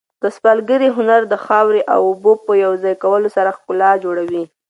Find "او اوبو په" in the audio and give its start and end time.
1.93-2.51